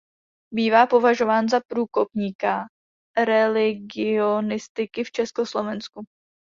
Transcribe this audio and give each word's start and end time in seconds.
Bývá 0.53 0.87
považován 0.87 1.49
za 1.49 1.59
průkopníka 1.67 2.65
religionistiky 3.25 5.03
v 5.03 5.11
Československu. 5.11 6.05